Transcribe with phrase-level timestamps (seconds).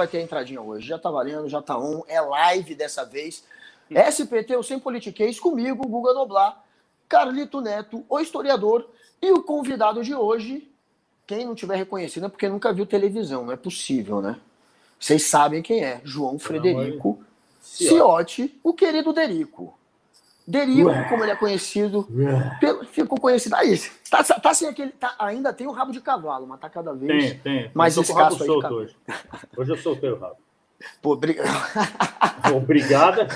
[0.00, 0.86] vai ter entradinha hoje.
[0.86, 2.02] Já tá valendo, já tá on.
[2.08, 3.44] É live dessa vez.
[3.90, 6.62] SPT, o Sem Politiquês, comigo, Guga Noblar,
[7.08, 8.88] Carlito Neto, o historiador,
[9.20, 10.70] e o convidado de hoje,
[11.26, 14.36] quem não tiver reconhecido é porque nunca viu televisão, não é possível, né?
[14.98, 17.22] Vocês sabem quem é, João Frederico
[17.60, 19.76] Ciotti, o querido Derico.
[20.46, 21.08] Derico, Ué.
[21.08, 22.08] como ele é conhecido,
[22.58, 23.54] pelo, ficou conhecido.
[23.56, 23.78] Aí,
[24.10, 24.92] tá, tá sem aquele.
[24.92, 27.70] Tá, ainda tem o rabo de cavalo, mas tá cada vez tem, tem.
[27.74, 28.50] mais escasso aí.
[28.50, 28.96] Hoje.
[29.56, 30.36] hoje eu soltei o rabo.
[31.02, 31.48] Pô, obrigado.
[32.56, 33.28] Obrigada.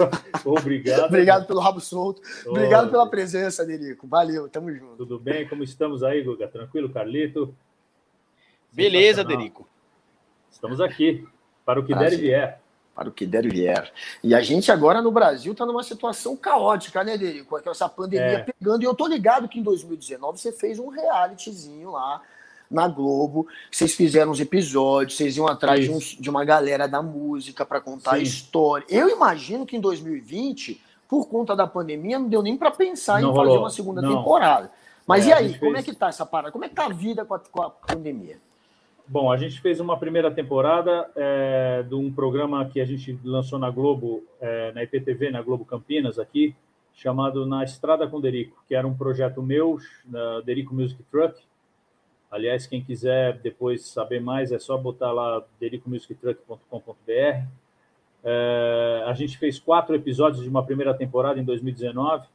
[0.45, 1.05] Obrigado.
[1.09, 2.23] Obrigado pelo rabo solto.
[2.47, 4.07] Obrigado pela presença, Derico.
[4.07, 4.97] Valeu, tamo junto.
[4.97, 5.47] Tudo bem?
[5.47, 6.49] Como estamos aí, Guga?
[6.49, 7.55] Tranquilo, Carlito?
[8.73, 9.69] Beleza, Derico.
[10.51, 11.27] Estamos aqui
[11.65, 12.64] para o que der e vier
[12.95, 13.93] para o que der e vier.
[14.23, 17.61] E a gente agora no Brasil está numa situação caótica, né, Derico?
[17.61, 18.47] Com essa pandemia é.
[18.53, 18.83] pegando.
[18.83, 22.23] E eu tô ligado que em 2019 você fez um realityzinho lá
[22.71, 23.47] na Globo.
[23.71, 27.81] Vocês fizeram uns episódios, vocês iam atrás de, uns, de, uma galera da música para
[27.81, 28.17] contar Sim.
[28.17, 28.87] a história.
[28.89, 33.31] Eu imagino que em 2020, por conta da pandemia, não deu nem para pensar não
[33.31, 33.47] em rolou.
[33.47, 34.17] fazer uma segunda não.
[34.17, 34.71] temporada.
[35.07, 35.85] Mas é, e aí, como fez...
[35.85, 36.53] é que tá essa parada?
[36.53, 38.39] Como é que tá a vida com a, com a pandemia?
[39.07, 43.59] Bom, a gente fez uma primeira temporada é, de um programa que a gente lançou
[43.59, 46.57] na Globo, é, na IPTV, na Globo Campinas, aqui,
[46.95, 51.39] chamado Na Estrada com Derico, que era um projeto meu, da Derico Music Truck.
[52.31, 57.47] Aliás, quem quiser depois saber mais, é só botar lá dericomusictruck.com.br.
[58.25, 62.27] É, a gente fez quatro episódios de uma primeira temporada em 2019.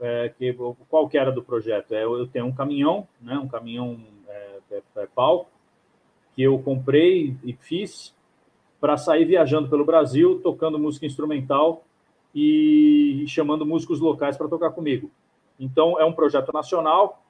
[0.00, 0.54] É, que,
[0.90, 1.94] qual que era do projeto?
[1.94, 5.57] É, eu tenho um caminhão, né, um caminhão é, é, é palco,
[6.38, 8.14] que eu comprei e fiz
[8.80, 11.82] para sair viajando pelo Brasil, tocando música instrumental
[12.32, 15.10] e chamando músicos locais para tocar comigo.
[15.58, 17.24] Então, é um projeto nacional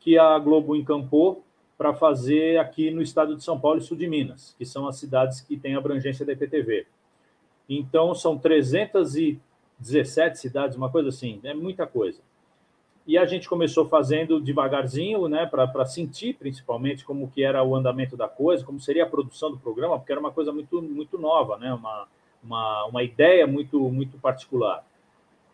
[0.00, 1.44] que a Globo encampou
[1.76, 4.96] para fazer aqui no estado de São Paulo e sul de Minas, que são as
[4.96, 6.84] cidades que têm abrangência da IPTV.
[7.68, 12.20] Então, são 317 cidades, uma coisa assim, é muita coisa.
[13.08, 18.18] E a gente começou fazendo devagarzinho, né, para sentir principalmente como que era o andamento
[18.18, 21.56] da coisa, como seria a produção do programa, porque era uma coisa muito muito nova,
[21.56, 22.06] né, uma,
[22.44, 24.84] uma, uma ideia muito muito particular.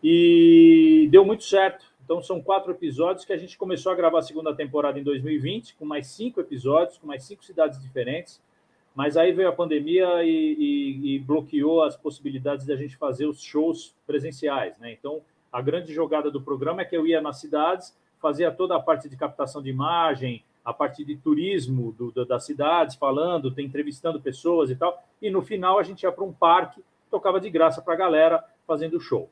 [0.03, 1.87] E deu muito certo.
[2.05, 5.77] Então são quatro episódios que a gente começou a gravar a segunda temporada em 2020,
[5.77, 8.43] com mais cinco episódios, com mais cinco cidades diferentes.
[8.97, 13.41] Mas aí veio a pandemia e, e, e bloqueou as possibilidades da gente fazer os
[13.41, 14.93] shows presenciais, né?
[14.93, 15.23] Então
[15.55, 19.09] a grande jogada do programa é que eu ia nas cidades, fazia toda a parte
[19.09, 24.69] de captação de imagem, a parte de turismo do, do, das cidades, falando, entrevistando pessoas
[24.69, 25.01] e tal.
[25.23, 28.45] E no final a gente ia para um parque, tocava de graça para a galera
[28.67, 29.31] fazendo show.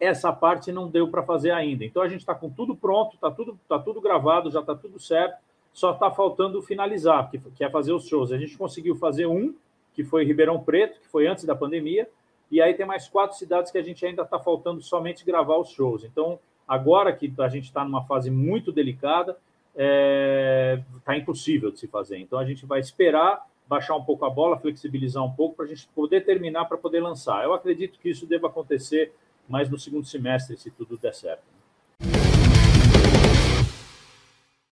[0.00, 1.84] Essa parte não deu para fazer ainda.
[1.84, 4.98] Então a gente está com tudo pronto, está tudo, tá tudo gravado, já está tudo
[4.98, 5.40] certo.
[5.72, 8.32] Só está faltando finalizar, que, que é fazer os shows.
[8.32, 9.54] A gente conseguiu fazer um,
[9.94, 12.08] que foi Ribeirão Preto, que foi antes da pandemia,
[12.50, 15.70] e aí tem mais quatro cidades que a gente ainda está faltando somente gravar os
[15.70, 16.04] shows.
[16.04, 21.78] Então, agora que a gente está numa fase muito delicada, está é, tá impossível de
[21.78, 22.18] se fazer.
[22.18, 25.68] Então, a gente vai esperar baixar um pouco a bola, flexibilizar um pouco para a
[25.68, 27.44] gente poder terminar, para poder lançar.
[27.44, 29.12] Eu acredito que isso deva acontecer
[29.48, 31.59] mais no segundo semestre, se tudo der certo.